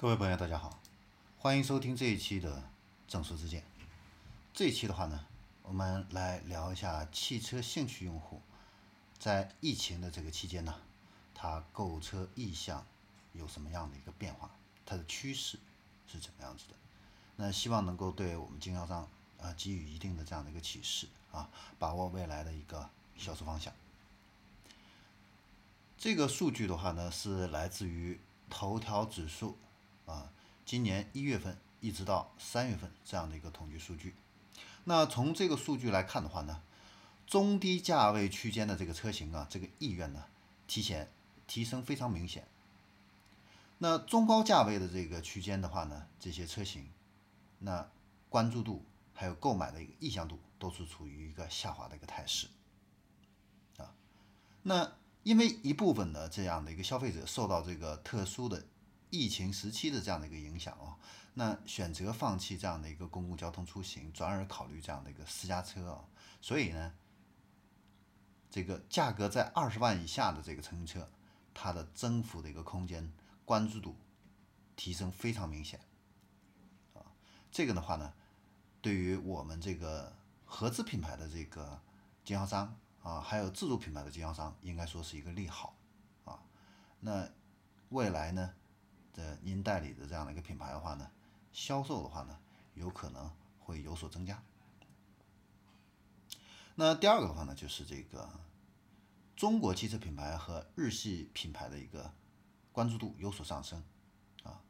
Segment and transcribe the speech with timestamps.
[0.00, 0.78] 各位朋友，大家好，
[1.38, 2.62] 欢迎收听这一期的
[3.08, 3.64] 正说之见。
[4.54, 5.26] 这一期的话呢，
[5.64, 8.40] 我们来聊一下汽车兴趣用户
[9.18, 10.72] 在疫情的这个期间呢，
[11.34, 12.86] 他购车意向
[13.32, 14.48] 有什么样的一个变化，
[14.86, 15.58] 它的趋势
[16.06, 16.74] 是怎么样子的？
[17.34, 19.08] 那希望能够对我们经销商
[19.40, 23.74] 啊给予一定的这样的一个启示啊，把握未来的一个销售方向。
[25.98, 29.58] 这个数据的话呢，是来自于头条指数。
[30.08, 30.32] 啊，
[30.64, 34.14] 今年一月份一直到三月份这样的一个统计数据，
[34.84, 36.62] 那从这个数据来看的话呢，
[37.26, 40.24] 中低价位区间的这个车型啊，这个意愿呢，
[40.66, 41.12] 提前
[41.46, 42.48] 提升非常明显。
[43.76, 46.88] 那中高价位的这个区间的话呢，这些车型，
[47.58, 47.86] 那
[48.30, 48.82] 关注度
[49.14, 52.48] 还有购买的一个意向度都是处于一个下滑的一个态势。
[53.76, 53.92] 啊，
[54.62, 54.90] 那
[55.22, 58.64] 因为一部分的这样的一个消费者受到这个特殊的。
[59.10, 60.96] 疫情时期的这样的一个影响哦，
[61.34, 66.04] 那选择放弃这样的一个公共交通出行，转而考虑这样的一个私家车啊，
[66.40, 66.92] 所以呢，
[68.50, 71.10] 这个价格在二十万以下的这个乘用车，
[71.54, 73.12] 它的增幅的一个空间
[73.44, 73.96] 关注度
[74.76, 75.80] 提升非常明显
[76.92, 77.00] 啊，
[77.50, 78.12] 这个的话呢，
[78.82, 80.14] 对于我们这个
[80.44, 81.80] 合资品牌的这个
[82.24, 85.74] 经销商啊，还有自主品牌的经销商，应该说是一个利好
[86.24, 86.42] 啊，
[87.00, 87.26] 那
[87.88, 88.54] 未来呢？
[89.14, 91.10] 的您代理的这样的一个品牌的话呢，
[91.52, 92.38] 销售的话呢，
[92.74, 94.42] 有可能会有所增加。
[96.74, 98.30] 那第二个的话呢，就是这个
[99.34, 102.12] 中国汽车品牌和日系品牌的一个
[102.70, 103.82] 关注度有所上升
[104.44, 104.62] 啊。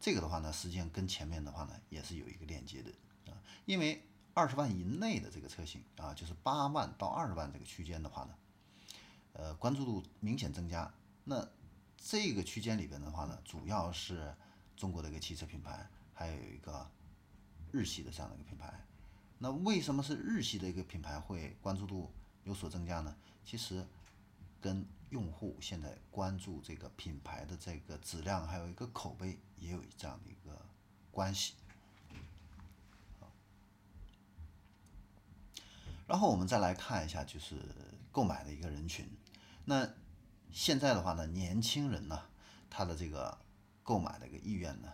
[0.00, 2.92] 这个的话呢，实际上跟前面的话呢也是有一个链接的
[3.32, 3.34] 啊。
[3.64, 8.34] 因为二十万以内的这个车型啊，就是八万到二十万这个区间的话呢，
[9.32, 10.94] 呃，关注度明显增加。
[11.24, 11.48] 那
[11.96, 14.32] 这个区间里边的话呢，主要是
[14.76, 16.88] 中国的一个汽车品牌，还有一个
[17.72, 18.72] 日系的这样的一个品牌。
[19.38, 22.12] 那为什么是日系的一个品牌会关注度
[22.44, 23.16] 有所增加呢？
[23.44, 23.84] 其实
[24.60, 30.64] 跟用户现在关注这个品牌的这个质量，还有一个口碑也有这样的一个
[31.10, 31.54] 关系。
[36.06, 37.60] 然后我们再来看一下，就是
[38.12, 39.10] 购买的一个人群，
[39.64, 39.90] 那。
[40.52, 42.22] 现在的话呢，年轻人呢，
[42.70, 43.38] 他的这个
[43.82, 44.88] 购买的一个意愿呢，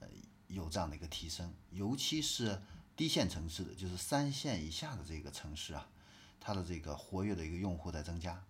[0.00, 0.08] 呃，
[0.48, 2.62] 有这样的一个提升，尤其是
[2.96, 5.86] 低线城市的，就是三线以下的这个城市啊，
[6.40, 8.42] 它的这个活跃的一个用户在增加。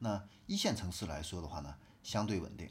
[0.00, 2.68] 那一线城市来说的话呢，相对稳定。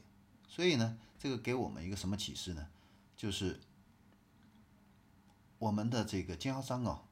[0.50, 2.68] 所以呢，这个给我们一个什么启示呢？
[3.16, 3.60] 就是
[5.58, 7.04] 我们的这个经销商啊，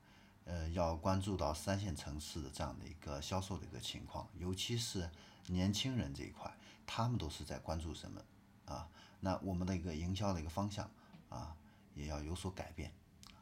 [0.43, 5.09] 呃，要关注到三线城市的这样的一个销售的一个情况，尤其是。
[5.47, 6.51] 年轻人这一块，
[6.85, 8.21] 他们都是在关注什么
[8.65, 8.89] 啊？
[9.19, 10.89] 那我们的一个营销的一个方向
[11.29, 11.55] 啊，
[11.93, 12.91] 也要有所改变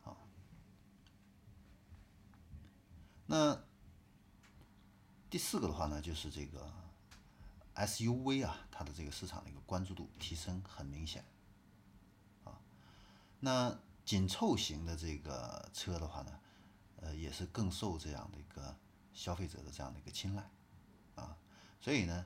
[0.03, 0.15] 啊。
[3.25, 3.63] 那
[5.29, 6.71] 第四个的话呢，就是这个
[7.75, 11.25] SUV 啊，它的这个市场的一个关注度提升很明显
[12.43, 12.59] 啊。
[13.39, 16.39] 那紧凑型的这个车的话呢，
[16.97, 18.75] 呃，也是更受这样的一个
[19.13, 20.49] 消费者的这样的一个青睐。
[21.83, 22.25] 所以呢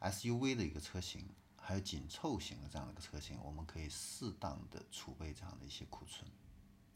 [0.00, 1.28] ，SUV 的一个车型，
[1.60, 6.26] 还有紧凑型的这样的一个车型，我们可以适当的储备这样的一些库存，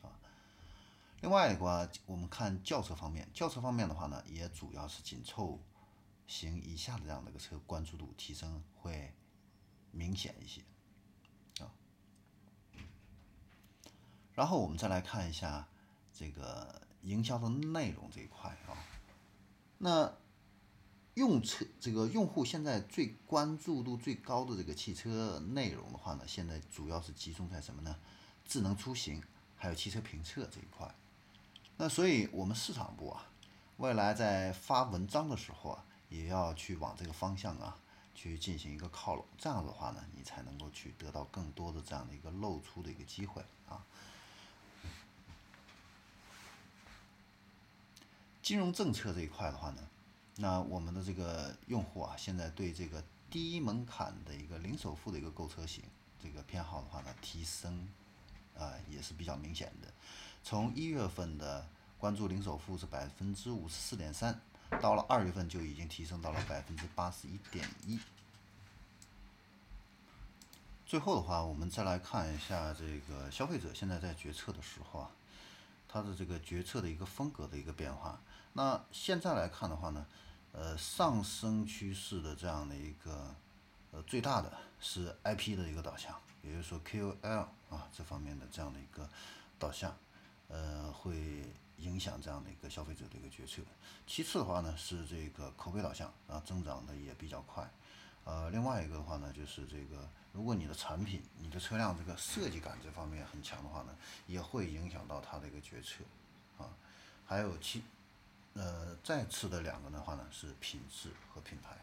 [0.00, 0.16] 啊。
[1.20, 5.62] 另外的话，我们看轿车方面，轿车方面的话呢，也主要是紧凑
[6.26, 9.12] 型以下的这样的一个车，关注度提升会
[9.90, 10.64] 明显一些，
[11.62, 11.68] 啊。
[14.32, 15.68] 然后我们再来看一下
[16.14, 18.72] 这个营销的内容这一块啊，
[19.76, 20.10] 那。
[21.18, 27.96] 用车这个用户现在最关注度最高的这个汽车内容的话呢，现在主要是集中在什么呢？
[28.46, 29.20] 智能出行
[29.56, 30.94] 还有汽车评测这一块。
[31.76, 33.26] 那所以我们市场部啊，
[33.78, 37.76] 未来在发文章的时候啊，也要去往这个方向啊
[38.14, 39.24] 去进行一个靠拢。
[39.36, 43.84] 这样的话呢，你才能够去得到更多的这样的一个露出的一个机会啊。
[48.40, 49.82] 金融政策这一块的话呢？
[50.40, 55.82] 那我们的这个用户啊，现在对这个低门槛的一个零首付的一个购车型
[56.22, 57.88] 这个偏好的话呢，提升
[58.56, 59.92] 啊也是比较明显的。
[60.44, 61.66] 从一月份的
[61.98, 64.40] 关注零首付是百分之五十四点三，
[64.80, 67.98] 到了二月份就已经提升到了百分之八十一点一。
[70.86, 75.10] 最后的话，我们再来看一下这个消费者现在在决策的时候啊，
[75.88, 78.20] 他的这个决策的一个风格的一个变化。
[78.52, 80.06] 那现在来看的话呢？
[80.58, 83.32] 呃，上升趋势的这样的一个，
[83.92, 86.12] 呃，最大的是 IP 的一个导向
[86.42, 89.08] 也就是说 KOL 啊这方面的这样的一个
[89.56, 89.96] 导向，
[90.48, 91.44] 呃，会
[91.76, 93.62] 影响这样的一个消费者的一个决策。
[94.04, 97.70] 其次的话呢，是这个口碑导向啊，增长的也比较快。
[98.24, 103.96] 呃，另外一个的话呢，就是这个，如果你的产品、你的车辆这个设计感这方面很强的话呢，
[104.26, 106.02] 也会影响到它的一个决策
[106.58, 106.68] 啊。
[107.24, 107.82] 还有其，
[108.58, 111.78] 呃，再次的两个的话呢，是品质和品牌。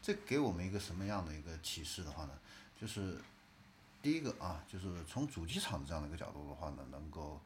[0.00, 2.32] 这给我们一个什么样的一个启示的话呢？
[2.80, 3.20] 就是
[4.00, 7.38] 第一个啊，就是从主机厂的这样的一个角度的话呢，能够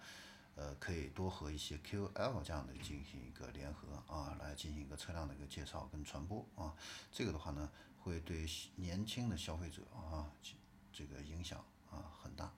[0.54, 6.72] 呃可以多和一些 QL 这样的进行一个联合啊，来进行一个车辆的一个介绍跟传播啊。
[7.10, 7.68] 这个的话呢，
[8.04, 8.46] 会对
[8.76, 10.30] 年轻的消费者啊
[10.92, 11.58] 这个影响
[11.90, 12.52] 啊很大。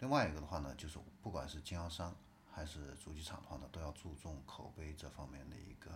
[0.00, 2.12] 另外一个的话呢，就是不管是经销商
[2.52, 5.90] 还是主机厂的话呢，都要注重口碑这方面的一个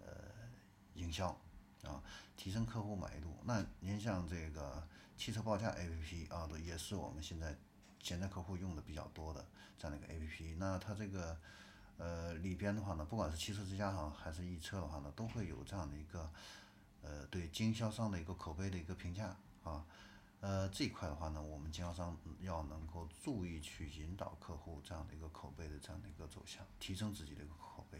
[0.00, 0.06] 呃
[0.94, 1.34] 营销。
[1.82, 2.00] 啊，
[2.36, 3.36] 提升客户满意度。
[3.44, 7.56] 那您像这个汽车报价 APP 啊，也是我们现在
[7.98, 9.44] 潜在客户用的比较多的
[9.76, 10.56] 这样的一个 APP。
[10.58, 11.36] 那它这个
[11.96, 16.30] 呃里边的话呢，不管是汽车之家哈，还是易车的话呢，都会有这样的一个
[17.02, 19.84] 呃对经销商的一个口碑的一个评价啊。
[20.42, 27.98] 呃这一块的话呢，我们经销商要能够注意去引导客户这样的一个口碑的这样的一个走向，提升自己的一个口碑。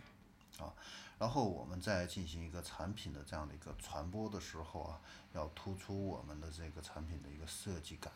[0.62, 0.74] 啊，
[1.18, 5.00] 然后我们在进行一个产品的这样的一个传播的时候啊，
[5.32, 8.12] 要突出我们的这个产品的一个设计感，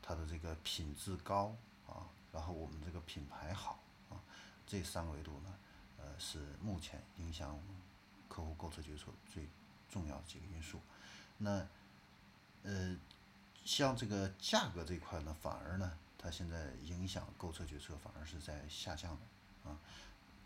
[0.00, 1.56] 它的这个品质高
[1.88, 4.22] 啊，然后我们这个品牌好啊，
[4.66, 5.52] 这三个维度呢，
[5.98, 7.58] 呃，是目前影响
[8.28, 9.48] 客户购车决策最
[9.90, 10.78] 重要的几个因素。
[11.38, 11.66] 那
[12.62, 12.96] 呃，
[13.64, 19.78] 像这个价格这块呢，反而呢，它现在影响购车决策反而是在下降的啊。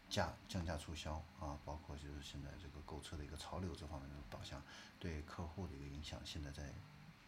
[0.09, 4.63] 价降价促销啊，包括就是现在这个购车的一个潮流这方面的导向，
[4.99, 6.73] 对客户的一个影响现在在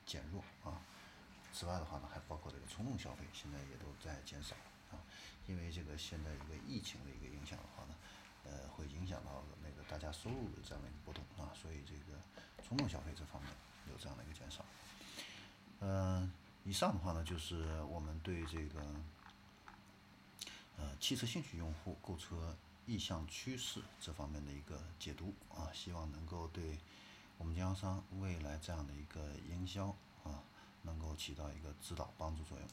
[0.07, 0.81] 减弱啊。
[1.53, 4.57] 此外的话呢，还包括这个冲动消费，现在也都在减少
[4.91, 4.97] 啊。
[5.47, 7.95] 因为这个现在一个疫情的一个影响的话呢，
[8.45, 12.17] 呃，会影响到那个大家收入的这样的一个波动啊，所以这个
[12.67, 13.53] 冲动消费这方面
[13.93, 14.65] 有这样的一个减少。
[15.81, 16.31] 嗯，
[16.65, 18.81] 以上的话呢，就是我们对这个
[20.77, 22.56] 呃汽车兴趣用户购车。
[22.87, 26.77] 意向趋势这方面的一个解读啊，希望能够对
[27.38, 29.94] 我们经销商未来这样的一个营销
[30.25, 30.43] 啊，
[30.82, 32.69] 能够起到一个指导帮助作用。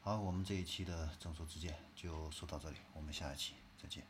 [0.00, 4.06] 好，我们这一期的正说之见就说到这里，我们下一期再见。